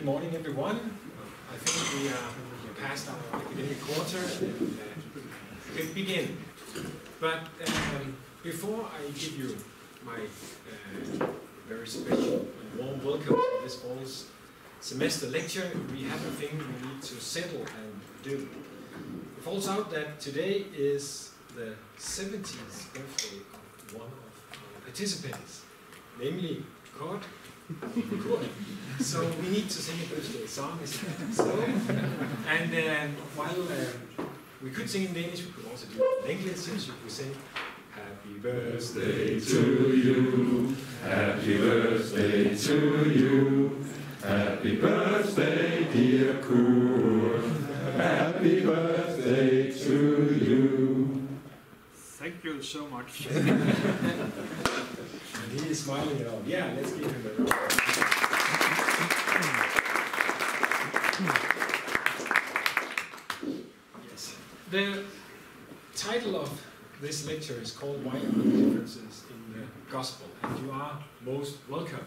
[0.00, 0.80] Good morning, everyone.
[1.52, 6.38] I think we are past our academic quarter and uh, can begin.
[7.20, 9.58] But um, before I give you
[10.02, 10.20] my
[11.20, 11.26] uh,
[11.68, 14.28] very special and warm welcome to this fall's
[14.80, 18.48] semester lecture, we have a thing we need to settle and do.
[19.36, 25.60] It falls out that today is the 70th birthday of one of our participants,
[26.18, 26.64] namely
[26.98, 27.22] Kurt
[29.00, 31.64] so we need to sing a birthday song So,
[32.48, 34.28] and um, while um,
[34.62, 36.56] we could sing in Danish, we could also do it in English.
[36.56, 37.34] So we sing
[37.90, 43.84] Happy birthday to you, Happy birthday to you,
[44.22, 47.44] Happy birthday, dear Kurt,
[47.96, 51.28] Happy birthday to you.
[51.94, 53.28] Thank you so much.
[55.50, 56.40] He is smiling at all.
[56.46, 57.50] Yeah, let's give him a round.
[64.08, 64.36] Yes.
[64.70, 65.02] The
[65.96, 66.64] title of
[67.00, 70.28] this lecture is called Why Are the Differences in the Gospel?
[70.44, 72.06] And you are most welcome.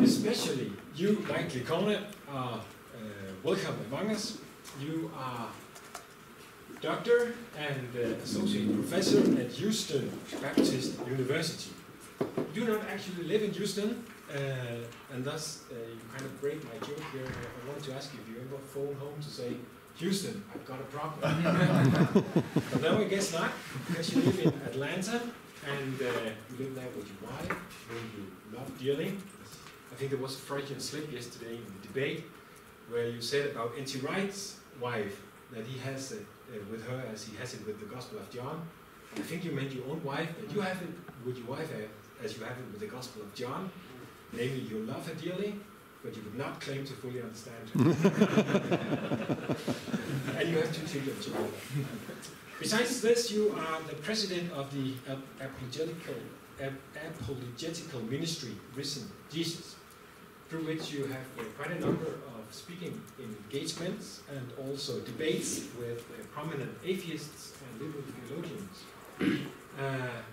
[0.00, 3.00] Especially you, Mike Licona, are uh,
[3.42, 4.38] welcome among us.
[4.80, 5.48] You are
[6.80, 11.72] doctor and uh, associate professor at Houston Baptist University
[12.54, 14.36] do not actually live in Houston, uh,
[15.12, 17.26] and thus uh, you kind of break my joke here.
[17.26, 19.56] I wanted to ask you if you ever phone home to say,
[19.96, 21.20] Houston, I've got a problem.
[22.54, 23.50] but no, I guess not,
[23.86, 25.20] because you live in Atlanta,
[25.66, 26.04] and uh,
[26.50, 27.48] you live there with your wife,
[27.88, 29.16] whom you love dearly.
[29.92, 32.24] I think there was a Freudian slip yesterday in the debate
[32.88, 33.98] where you said about N.T.
[33.98, 35.20] Wright's wife
[35.52, 38.30] that he has it uh, with her as he has it with the Gospel of
[38.30, 38.66] John.
[39.16, 40.88] I think you meant your own wife, but you have it
[41.26, 41.86] with your wife uh,
[42.22, 43.70] as you have it with the Gospel of John.
[44.32, 45.54] Namely, you love her dearly,
[46.04, 47.80] but you would not claim to fully understand her.
[50.38, 51.48] and you have two children together.
[52.58, 54.92] Besides this, you are the president of the
[55.40, 56.14] apologetical,
[56.60, 59.76] apologetical ministry, Risen Jesus,
[60.48, 66.00] through which you have uh, quite a number of speaking engagements and also debates with
[66.00, 68.82] uh, prominent atheists and liberal theologians.
[69.20, 69.84] Uh,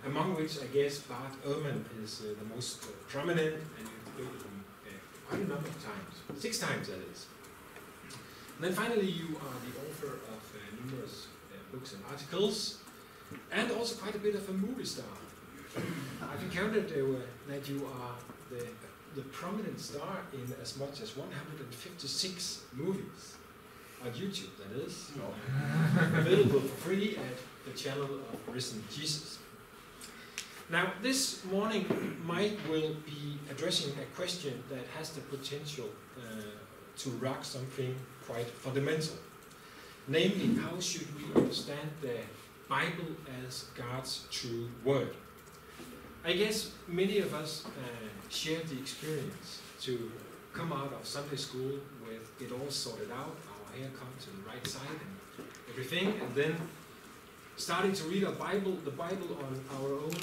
[0.05, 4.41] among which I guess Bart Ehrman is uh, the most uh, prominent, and you've debated
[4.41, 4.63] him
[5.27, 7.27] quite a number of times, six times that is.
[8.55, 10.41] And then finally, you are the author of
[10.83, 11.27] numerous
[11.71, 12.79] books and articles,
[13.51, 15.05] and also quite a bit of a movie star.
[16.21, 18.15] I've encountered uh, that you are
[18.49, 18.65] the,
[19.15, 23.35] the prominent star in as much as 156 movies
[24.03, 25.11] on YouTube, that is,
[26.15, 29.39] available for free at the channel of Risen Jesus.
[30.69, 31.85] Now, this morning,
[32.25, 36.41] Mike will be addressing a question that has the potential uh,
[36.97, 37.95] to rock something
[38.25, 39.15] quite fundamental.
[40.07, 42.17] Namely, how should we understand the
[42.69, 43.11] Bible
[43.45, 45.13] as God's true word?
[46.25, 50.11] I guess many of us uh, share the experience to
[50.53, 54.49] come out of Sunday school with it all sorted out, our hair come to the
[54.49, 54.99] right side
[55.37, 56.55] and everything, and then
[57.57, 60.13] starting to read our Bible, the Bible on our own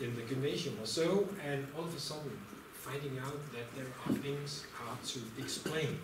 [0.00, 2.32] in the gymnasium or so, and all of a sudden
[2.72, 5.98] finding out that there are things hard to explain.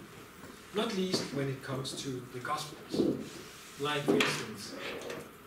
[0.75, 3.17] Not least when it comes to the Gospels.
[3.81, 4.75] Like, for instance,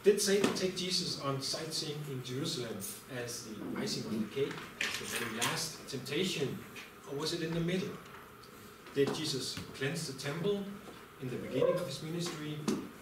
[0.03, 2.77] did Satan take Jesus on sightseeing in Jerusalem
[3.23, 6.57] as the icing on the cake, as the very last temptation,
[7.11, 7.89] or was it in the middle?
[8.95, 10.63] Did Jesus cleanse the temple
[11.21, 12.57] in the beginning of his ministry,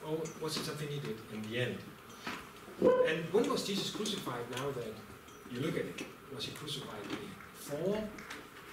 [0.06, 1.78] or was it something he did in the end?
[2.82, 4.94] And when was Jesus crucified now that
[5.52, 6.02] you look at it?
[6.34, 8.04] Was he crucified before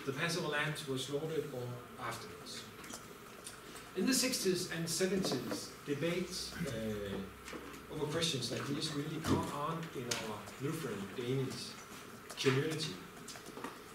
[0.04, 1.62] the Passover lambs were slaughtered or
[2.04, 2.62] afterwards?
[3.96, 10.02] In the 60s and 70s, debates uh, over questions like these really caught on in
[10.02, 11.68] our Lutheran Danish
[12.38, 12.92] community.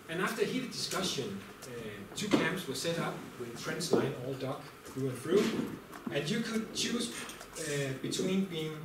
[0.07, 1.67] And after heated discussion, uh,
[2.15, 5.43] two camps were set up with trench line all dug through and through,
[6.11, 7.13] and you could choose
[7.59, 8.75] uh, between being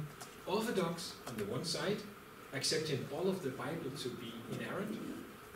[0.47, 1.99] orthodox on the one side,
[2.53, 4.99] accepting all of the Bible to be inerrant,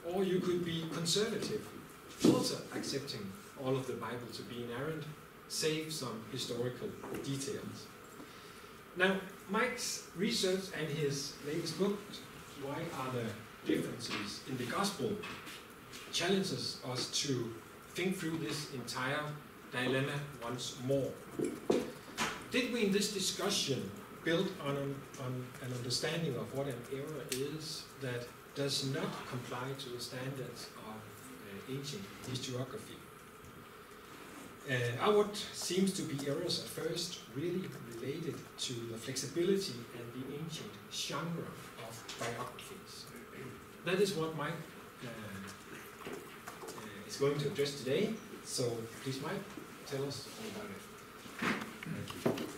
[0.05, 1.67] or you could be conservative,
[2.27, 3.31] also accepting
[3.63, 5.05] all of the Bible to be inerrant,
[5.49, 6.89] save some historical
[7.25, 7.87] details.
[8.97, 9.17] Now,
[9.51, 11.99] Mike's research and his latest book,
[12.63, 13.31] Why Are There
[13.67, 15.13] Differences in the Gospel,
[16.13, 17.53] challenges us to
[17.95, 19.23] think through this entire
[19.73, 20.13] dilemma
[20.43, 21.11] once more.
[22.51, 23.91] Did we in this discussion
[24.25, 24.95] built on an,
[25.25, 30.69] on an understanding of what an error is that does not comply to the standards
[30.87, 32.97] of uh, ancient historiography.
[34.69, 40.25] Uh, what seems to be errors at first really related to the flexibility and the
[40.35, 41.49] ancient genre
[41.87, 43.07] of biographies.
[43.85, 44.53] That is what Mike
[45.03, 46.11] uh, uh,
[47.09, 48.13] is going to address today.
[48.45, 49.43] So please, Mike,
[49.87, 50.83] tell us all about it.
[52.25, 52.49] Thank you.